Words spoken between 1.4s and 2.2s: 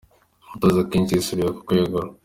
ku kwegura